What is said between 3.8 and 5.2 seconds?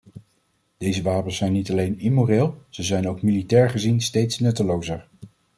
steeds nuttelozer.